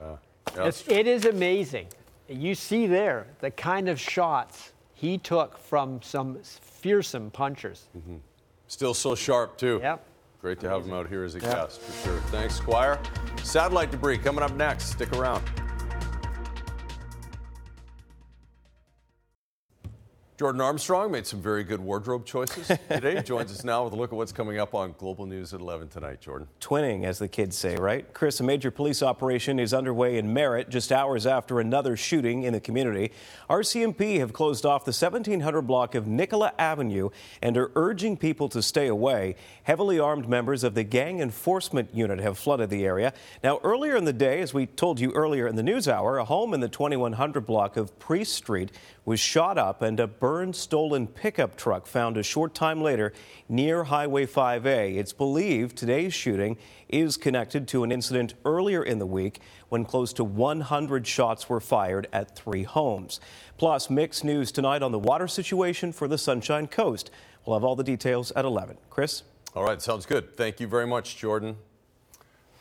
[0.02, 0.16] Uh,
[0.58, 1.88] it's, it is amazing.
[2.30, 7.88] You see there the kind of shots he took from some fearsome punchers.
[7.98, 8.18] Mm-hmm.
[8.68, 9.80] Still so sharp, too.
[9.82, 10.06] Yep.
[10.42, 11.52] Great to have him out here as a Yep.
[11.52, 12.20] guest, for sure.
[12.32, 13.00] Thanks, Squire.
[13.44, 14.86] Satellite debris coming up next.
[14.92, 15.44] Stick around.
[20.38, 23.24] Jordan Armstrong made some very good wardrobe choices today.
[23.24, 25.88] Joins us now with a look at what's coming up on Global News at 11
[25.88, 26.48] tonight, Jordan.
[26.62, 28.14] Twinning, as the kids say, right?
[28.14, 32.54] Chris, a major police operation is underway in Merritt just hours after another shooting in
[32.54, 33.14] the community.
[33.50, 37.10] RCMP have closed off the 1700 block of Nicola Avenue
[37.42, 39.38] and are urging people to stay away.
[39.64, 43.12] Heavily armed members of the Gang Enforcement Unit have flooded the area.
[43.44, 46.26] Now, earlier in the day, as we told you earlier in the news hour, a
[46.26, 48.72] home in the 2100 block of Priest Street
[49.04, 53.14] was shot up and a burned stolen pickup truck found a short time later
[53.48, 54.98] near Highway 5A.
[54.98, 56.58] It's believed today's shooting
[56.90, 61.62] is connected to an incident earlier in the week when close to 100 shots were
[61.62, 63.22] fired at three homes.
[63.58, 67.10] Plus, mixed news tonight on the water situation for the Sunshine Coast.
[67.46, 68.80] We'll have all the details at 11.
[68.90, 69.24] Chris?
[69.56, 70.36] All right, sounds good.
[70.36, 71.56] Thank you very much, Jordan.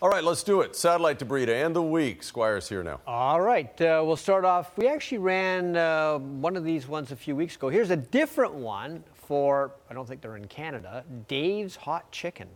[0.02, 0.76] All right, let's do it.
[0.76, 2.22] Satellite debris to end the week.
[2.22, 3.00] Squire's here now.
[3.06, 4.76] All right, uh, we'll start off.
[4.76, 7.70] We actually ran uh, one of these ones a few weeks ago.
[7.70, 12.48] Here's a different one for, I don't think they're in Canada, Dave's Hot Chicken.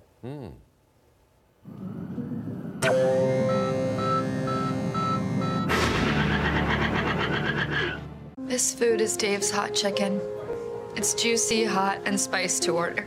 [8.37, 10.21] This food is Dave's hot chicken.
[10.95, 13.07] It's juicy, hot, and spiced to order.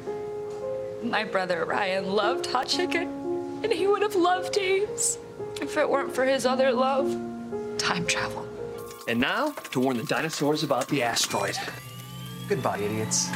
[1.03, 3.22] My brother Ryan loved hot chicken,
[3.63, 5.17] and he would have loved Dave's
[5.61, 7.15] if it weren't for his other love
[7.77, 8.47] time travel.
[9.07, 11.57] And now, to warn the dinosaurs about the asteroid.
[12.47, 13.29] Goodbye, idiots.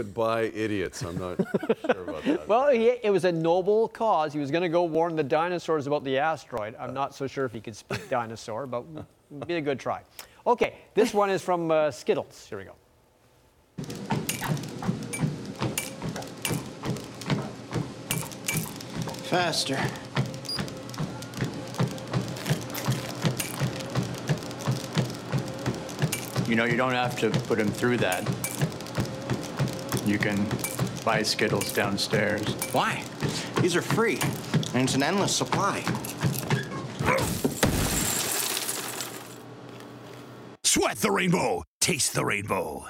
[0.00, 1.02] Goodbye, idiots.
[1.02, 1.36] I'm not
[1.82, 2.48] sure about that.
[2.48, 4.32] Well, he, it was a noble cause.
[4.32, 6.74] He was going to go warn the dinosaurs about the asteroid.
[6.80, 8.86] I'm not so sure if he could speak dinosaur, but
[9.30, 10.00] it'd be a good try.
[10.46, 12.46] Okay, this one is from uh, Skittles.
[12.48, 12.72] Here we go.
[19.24, 19.78] Faster.
[26.48, 28.26] You know, you don't have to put him through that.
[30.10, 30.44] You can
[31.04, 32.42] buy Skittles downstairs.
[32.72, 33.04] Why?
[33.60, 34.18] These are free,
[34.74, 35.84] and it's an endless supply.
[40.64, 41.62] Sweat the rainbow.
[41.80, 42.86] Taste the rainbow.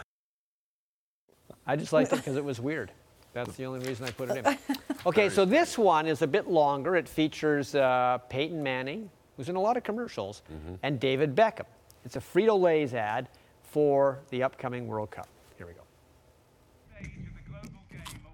[1.66, 2.90] I just liked it because it was weird.
[3.34, 4.76] That's the only reason I put it in.
[5.06, 6.96] Okay, so this one is a bit longer.
[6.96, 10.42] It features uh, Peyton Manning, who's in a lot of commercials,
[10.82, 11.66] and David Beckham.
[12.06, 13.28] It's a Frito Lay's ad
[13.62, 15.28] for the upcoming World Cup.
[15.58, 15.80] Here we go.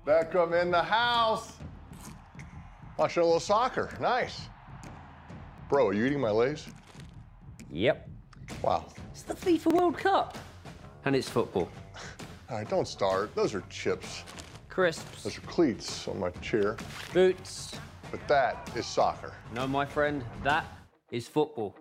[0.06, 1.52] Beckham in the house.
[2.96, 3.90] Watching a little soccer.
[4.00, 4.42] Nice.
[5.68, 6.68] Bro, are you eating my Lays?
[7.72, 8.08] Yep.
[8.62, 8.86] Wow.
[9.10, 10.38] It's the FIFA World Cup.
[11.04, 11.68] And it's football.
[12.48, 13.34] All right, don't start.
[13.34, 14.22] Those are chips.
[14.68, 15.24] Crisps.
[15.24, 16.76] Those are cleats on my chair.
[17.12, 17.74] Boots.
[18.12, 19.32] But that is soccer.
[19.54, 20.66] No, my friend, that
[21.10, 21.74] is football.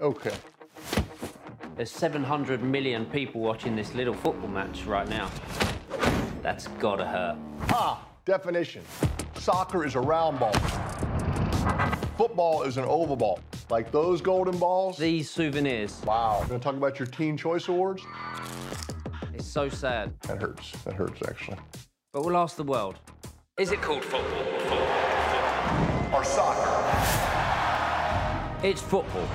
[0.00, 0.34] Okay.
[1.74, 5.28] There's 700 million people watching this little football match right now.
[6.44, 7.38] That's gotta hurt.
[7.70, 8.84] Ah, definition.
[9.36, 10.52] Soccer is a round ball.
[12.18, 13.40] Football is an oval ball.
[13.70, 14.98] Like those golden balls.
[14.98, 16.02] These souvenirs.
[16.04, 16.44] Wow.
[16.46, 18.02] Gonna talk about your Teen Choice Awards?
[19.32, 20.12] It's so sad.
[20.28, 20.72] That hurts.
[20.84, 21.56] That hurts, actually.
[22.12, 22.96] But we'll ask the world.
[23.58, 26.14] Is it called football or football?
[26.14, 26.70] Or soccer?
[28.62, 29.26] It's football.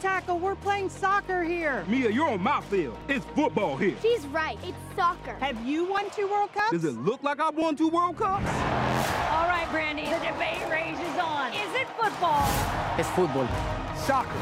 [0.00, 0.38] Tackle.
[0.38, 1.84] We're playing soccer here.
[1.86, 2.96] Mia, you're on my field.
[3.08, 3.94] It's football here.
[4.02, 4.58] She's right.
[4.64, 5.34] It's soccer.
[5.34, 6.72] Have you won two World Cups?
[6.72, 8.46] Does it look like I've won two World Cups?
[9.30, 10.04] All right, Brandy.
[10.04, 11.52] The debate rages on.
[11.52, 12.48] Is it football?
[12.98, 13.48] It's football.
[13.96, 14.40] Soccer.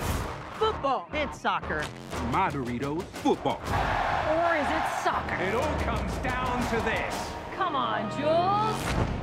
[0.59, 1.09] Football.
[1.13, 1.85] It's soccer.
[2.33, 3.61] My Doritos, football.
[3.67, 5.43] Or is it soccer?
[5.43, 7.15] It all comes down to this.
[7.57, 9.18] Come on, Jules.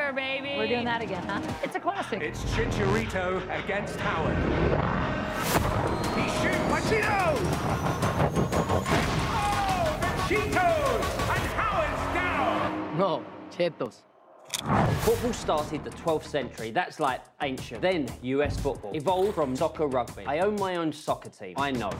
[0.00, 0.54] It's soccer, baby.
[0.56, 1.42] We're doing that again, huh?
[1.62, 2.22] It's a classic.
[2.22, 4.36] It's Chicharito against Howard.
[6.16, 7.36] He shoots Pacino!
[9.32, 11.04] Oh, the Cheetos!
[11.30, 12.98] And Howard's down!
[12.98, 14.02] No, Chetos.
[15.02, 16.70] Football started the 12th century.
[16.70, 17.82] That's like ancient.
[17.82, 20.24] Then US football evolved from soccer rugby.
[20.26, 21.54] I own my own soccer team.
[21.56, 21.92] I know.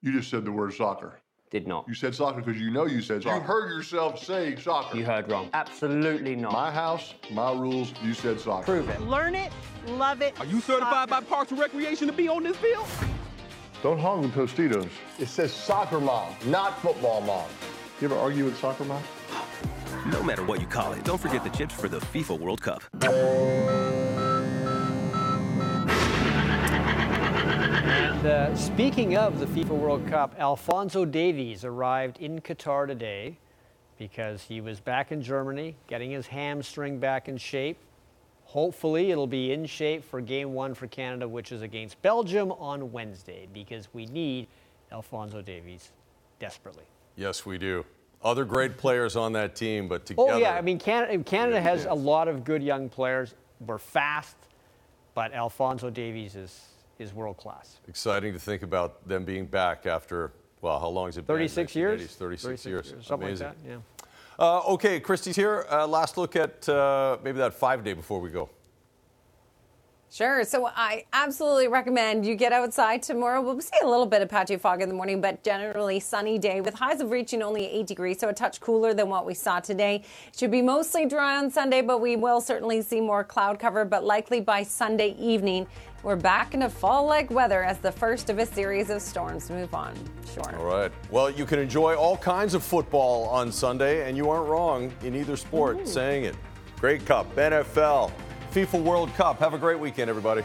[0.00, 1.20] You just said the word soccer.
[1.50, 1.88] Did not.
[1.88, 3.36] You said soccer because you know you said soccer.
[3.36, 4.96] You heard yourself say soccer.
[4.96, 5.48] You heard wrong.
[5.54, 6.52] Absolutely not.
[6.52, 8.64] My house, my rules, you said soccer.
[8.64, 9.00] Prove it.
[9.00, 9.50] Learn it,
[9.86, 10.38] love it.
[10.40, 12.86] Are you certified by Parks and Recreation to be on this field?
[13.82, 14.90] Don't hog the Tostitos.
[15.18, 17.48] It says soccer mom, not football mom.
[18.00, 19.02] You ever argue with soccer mom?
[20.06, 22.82] No matter what you call it, don't forget the chips for the FIFA World Cup.
[27.88, 33.38] And uh, speaking of the FIFA World Cup, Alfonso Davies arrived in Qatar today
[33.98, 37.78] because he was back in Germany, getting his hamstring back in shape.
[38.44, 42.92] Hopefully, it'll be in shape for game one for Canada, which is against Belgium on
[42.92, 44.48] Wednesday, because we need
[44.92, 45.90] Alfonso Davies
[46.38, 46.84] desperately.
[47.16, 47.86] Yes, we do.
[48.22, 50.32] Other great players on that team, but together.
[50.32, 50.54] Oh, yeah.
[50.54, 53.34] I mean, Canada, Canada has a lot of good young players.
[53.66, 54.36] We're fast,
[55.14, 56.66] but Alfonso Davies is,
[56.98, 57.78] is world class.
[57.88, 61.36] Exciting to think about them being back after, well, how long has it been?
[61.36, 62.00] 36 years?
[62.00, 62.90] 36, 36 years.
[62.90, 63.46] years, something like Amazing.
[63.64, 64.04] that, yeah.
[64.38, 65.66] Uh, okay, Christy's here.
[65.70, 68.48] Uh, last look at uh, maybe that five day before we go.
[70.10, 70.42] Sure.
[70.42, 73.42] So I absolutely recommend you get outside tomorrow.
[73.42, 76.62] We'll see a little bit of patchy fog in the morning, but generally sunny day
[76.62, 79.60] with highs of reaching only 8 degrees, so a touch cooler than what we saw
[79.60, 80.02] today.
[80.34, 84.02] Should be mostly dry on Sunday, but we will certainly see more cloud cover, but
[84.02, 85.66] likely by Sunday evening.
[86.02, 89.74] We're back into fall like weather as the first of a series of storms move
[89.74, 89.94] on.
[90.32, 90.56] Sure.
[90.56, 90.92] All right.
[91.10, 95.14] Well, you can enjoy all kinds of football on Sunday, and you aren't wrong in
[95.14, 96.36] either sport saying it.
[96.80, 98.12] Great Cup, NFL,
[98.52, 99.38] FIFA World Cup.
[99.40, 100.42] Have a great weekend, everybody.